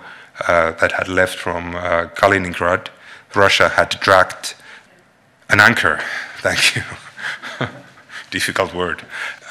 [0.48, 2.90] uh, that had left from uh, Kaliningrad,
[3.36, 4.56] Russia had dragged
[5.50, 6.00] an anchor.
[6.38, 6.84] Thank you.
[8.32, 9.04] Difficult word.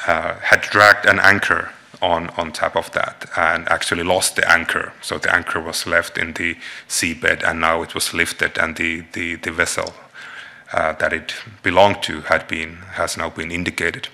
[0.07, 1.69] Uh, had dragged an anchor
[2.01, 4.93] on, on top of that and actually lost the anchor.
[5.01, 6.55] So the anchor was left in the
[6.87, 9.93] seabed and now it was lifted and the, the, the vessel
[10.73, 11.33] uh, that it
[11.63, 14.09] belonged to had been, has now been indicated.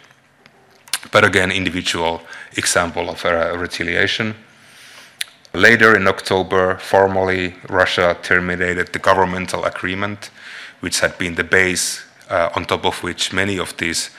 [1.12, 2.22] But again, individual
[2.56, 4.36] example of a retaliation.
[5.54, 10.30] Later in October, formally, Russia terminated the governmental agreement,
[10.80, 14.12] which had been the base uh, on top of which many of these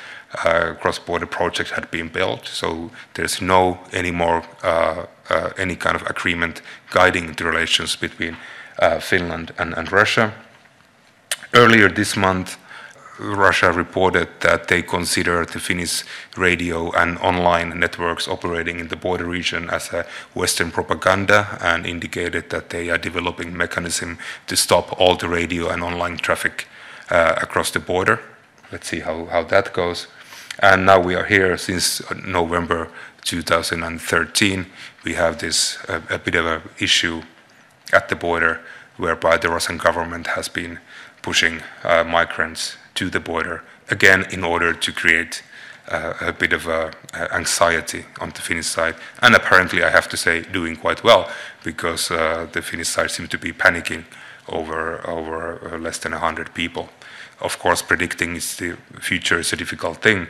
[0.44, 2.46] uh, cross-border projects had been built.
[2.46, 6.60] So there's no anymore uh, uh, any kind of agreement
[6.90, 8.36] guiding the relations between
[8.78, 10.34] uh, Finland and, and Russia.
[11.54, 12.58] Earlier this month,
[13.18, 16.04] Russia reported that they consider the Finnish
[16.36, 22.48] radio and online networks operating in the border region as a Western propaganda and indicated
[22.50, 26.66] that they are developing mechanism to stop all the radio and online traffic
[27.10, 28.20] uh, across the border.
[28.70, 30.06] Let's see how, how that goes.
[30.58, 32.88] And now we are here since November
[33.24, 34.66] 2013.
[35.04, 37.22] We have this uh, a bit of an issue
[37.92, 38.60] at the border
[38.96, 40.78] whereby the Russian government has been
[41.22, 45.42] pushing uh, migrants to the border again in order to create
[45.88, 46.90] uh, a bit of uh,
[47.32, 48.94] anxiety on the Finnish side.
[49.20, 51.28] And apparently, I have to say, doing quite well
[51.64, 54.04] because uh, the Finnish side seems to be panicking
[54.48, 56.88] over, over uh, less than 100 people.
[57.40, 60.28] Of course, predicting is the future is a difficult thing.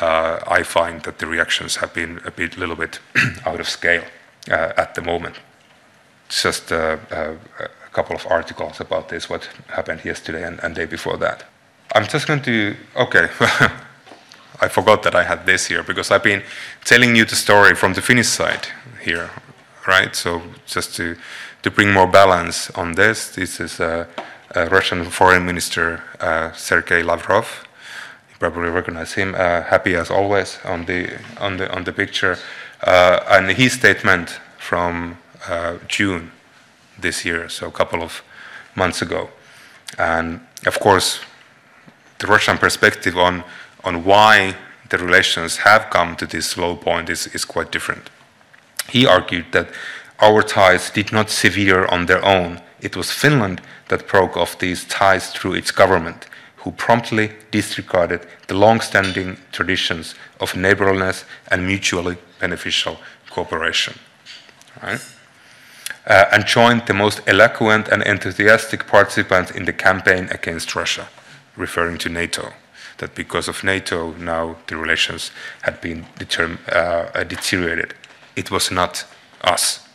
[0.00, 2.98] Uh, I find that the reactions have been a bit, little bit
[3.46, 4.04] out of scale
[4.48, 5.36] at the moment.
[6.28, 7.38] Just a
[7.92, 11.44] couple of articles about this, what happened yesterday and, and day before that.
[11.94, 13.28] I'm just going to, okay.
[14.60, 16.42] I forgot that I had this here because I've been
[16.84, 18.66] telling you the story from the Finnish side
[19.02, 19.30] here,
[19.86, 20.14] right?
[20.14, 21.16] So just to
[21.62, 24.06] to bring more balance on this, this is uh,
[24.54, 27.46] Russian Foreign Minister uh, Sergei Lavrov.
[28.30, 29.34] You probably recognize him.
[29.34, 32.36] Uh, happy as always on the on the on the picture,
[32.82, 35.16] uh, and his statement from
[35.48, 36.30] uh, June
[37.00, 38.22] this year, so a couple of
[38.74, 39.28] months ago,
[39.98, 41.20] and of course,
[42.18, 43.44] the Russian perspective on
[43.84, 44.56] on why
[44.88, 48.10] the relations have come to this low point is, is quite different.
[48.88, 49.68] He argued that
[50.20, 52.60] our ties did not sever on their own.
[52.80, 56.26] It was Finland that broke off these ties through its government,
[56.58, 62.98] who promptly disregarded the long standing traditions of neighborliness and mutually beneficial
[63.30, 63.98] cooperation.
[64.82, 65.00] Right?
[66.06, 71.08] Uh, and joined the most eloquent and enthusiastic participants in the campaign against Russia,
[71.56, 72.52] referring to NATO
[72.98, 75.30] that because of NATO, now the relations
[75.62, 76.06] had been
[76.68, 77.94] uh, deteriorated.
[78.36, 79.04] It was not
[79.42, 79.86] us.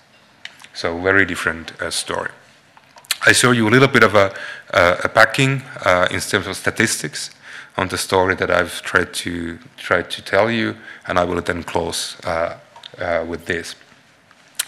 [0.74, 2.32] So, very different uh, story.
[3.26, 4.34] I show you a little bit of a,
[4.74, 7.32] uh, a packing uh, in terms of statistics
[7.78, 10.76] on the story that I've tried to try to tell you,
[11.08, 12.58] and I will then close uh,
[12.98, 13.76] uh, with this.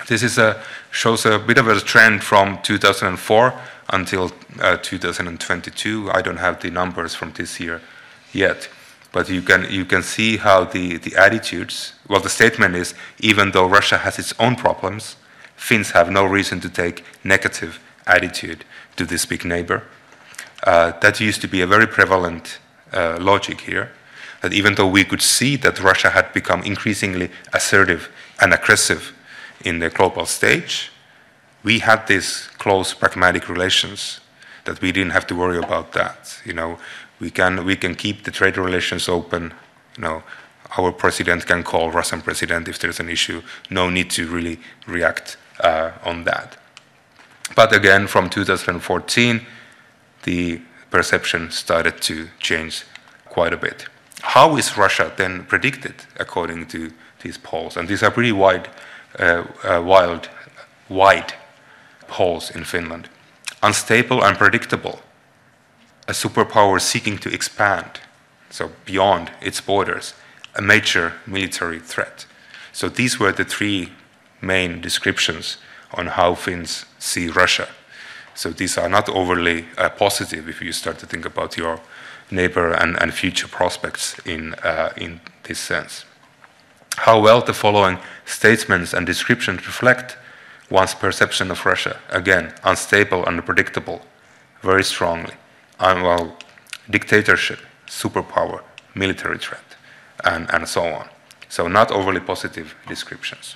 [0.08, 3.54] This is a, shows a bit of a trend from 2004
[3.90, 6.12] until 2022.
[6.12, 7.82] I don't have the numbers from this year
[8.34, 8.70] yet.
[9.12, 13.52] But you can, you can see how the, the attitudes, well, the statement is even
[13.52, 15.18] though Russia has its own problems,
[15.62, 19.84] Finns have no reason to take negative attitude to this big neighbor.
[20.64, 22.58] Uh, that used to be a very prevalent
[22.92, 23.92] uh, logic here.
[24.42, 28.10] That even though we could see that Russia had become increasingly assertive
[28.42, 29.14] and aggressive
[29.66, 30.92] in the global stage,
[31.64, 34.20] we had these close pragmatic relations
[34.66, 36.40] that we didn't have to worry about that.
[36.46, 36.78] You know,
[37.20, 39.54] we can we can keep the trade relations open.
[39.98, 40.24] You know,
[40.78, 43.42] our president can call Russian president if there's an issue.
[43.70, 46.58] No need to really react uh, on that.
[47.56, 49.42] But again, from 2014,
[50.24, 52.86] the perception started to change
[53.26, 53.88] quite a bit.
[54.22, 56.92] How is Russia then predicted according to
[57.22, 57.76] these polls?
[57.76, 58.70] And these are pretty wide,
[59.20, 60.30] wild,
[60.90, 61.34] wide
[62.08, 63.10] polls in Finland.
[63.64, 65.02] Unstable, unpredictable,
[66.08, 68.00] a superpower seeking to expand,
[68.50, 70.14] so beyond its borders,
[70.56, 72.26] a major military threat.
[72.74, 73.92] So these were the three
[74.42, 75.58] main descriptions
[75.94, 77.68] on how Finns see Russia.
[78.34, 81.80] So these are not overly uh, positive if you start to think about your
[82.30, 86.06] neighbor and, and future prospects in, uh, in this sense.
[86.98, 90.18] How well the following statements and descriptions reflect
[90.70, 92.00] one's perception of Russia.
[92.10, 94.02] Again, unstable, unpredictable,
[94.62, 95.34] very strongly
[95.82, 96.38] um, well,
[96.90, 98.62] dictatorship, superpower,
[98.96, 99.76] military threat,
[100.24, 101.10] and, and so on.
[101.50, 103.56] So, not overly positive descriptions.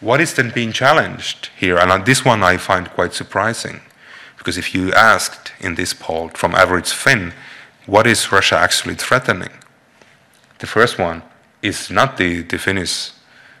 [0.00, 1.76] What is then being challenged here?
[1.76, 3.80] And uh, this one I find quite surprising,
[4.38, 7.34] because if you asked in this poll from average Finn,
[7.86, 9.50] what is Russia actually threatening?
[10.60, 11.22] The first one
[11.62, 13.12] is not the, the Finnish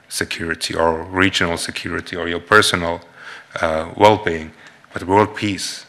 [0.08, 3.00] security or regional security or your personal
[3.60, 4.52] uh, well being,
[4.92, 5.84] but world peace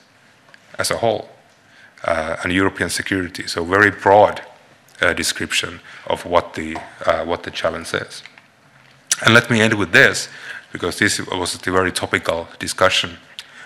[0.78, 1.30] as a whole
[2.04, 3.48] uh, and European security.
[3.48, 4.42] So very broad
[5.02, 8.24] uh, description of what the uh, what the challenge is.
[9.26, 10.30] And let me end with this,
[10.72, 13.18] because this was a very topical discussion.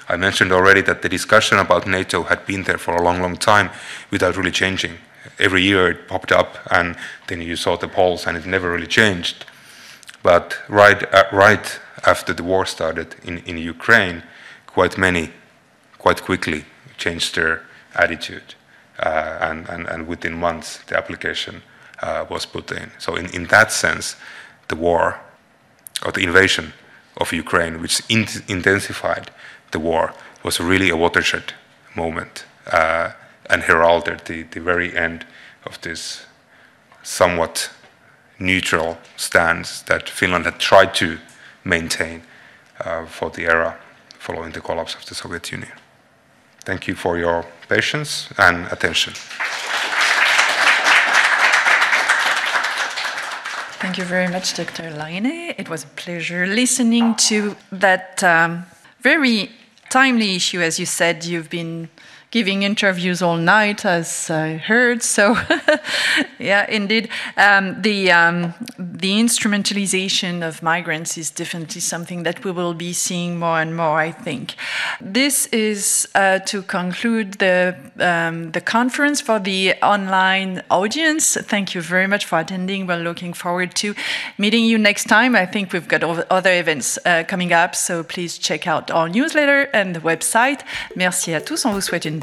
[0.10, 3.38] I mentioned already that the discussion about NATO had been there for a long, long
[3.38, 3.70] time
[4.12, 4.98] without really changing.
[5.44, 6.96] Every year it popped up, and
[7.28, 9.46] then you saw the polls, and it never really changed.
[10.24, 14.24] But right, uh, right after the war started in, in Ukraine,
[14.68, 15.32] quite many,
[15.98, 16.64] quite quickly,
[16.98, 17.64] changed their
[17.94, 18.56] attitude.
[18.98, 21.62] Uh, and, and, and within months, the application
[22.02, 22.92] uh, was put in.
[22.98, 24.16] So, in, in that sense,
[24.70, 25.20] the war
[26.06, 26.72] or the invasion
[27.18, 29.30] of Ukraine, which in- intensified
[29.72, 31.54] the war, was really a watershed
[31.96, 33.12] moment uh,
[33.50, 35.26] and heralded the, the very end
[35.66, 36.26] of this
[37.04, 37.70] somewhat
[38.40, 41.18] neutral stance that Finland had tried to
[41.64, 42.22] maintain
[42.84, 43.78] uh, for the era
[44.20, 45.72] following the collapse of the Soviet Union.
[46.66, 49.14] Thank you for your patience and attention.
[53.84, 54.92] Thank you very much, Dr.
[54.92, 55.54] Laine.
[55.58, 58.66] It was a pleasure listening to that um,
[59.02, 59.52] very
[59.90, 60.62] timely issue.
[60.62, 61.90] As you said, you've been
[62.34, 65.02] giving interviews all night, as I heard.
[65.14, 65.38] So,
[66.40, 67.08] yeah, indeed,
[67.38, 73.38] um, the um, the instrumentalization of migrants is definitely something that we will be seeing
[73.38, 74.00] more and more.
[74.00, 74.56] I think
[75.00, 81.38] this is uh, to conclude the um, the conference for the online audience.
[81.54, 82.88] Thank you very much for attending.
[82.88, 83.94] We're looking forward to
[84.40, 85.36] meeting you next time.
[85.36, 89.70] I think we've got other events uh, coming up, so please check out our newsletter
[89.74, 90.62] and the website.
[90.96, 91.66] Merci à tous.
[91.66, 92.23] On vous souhaite une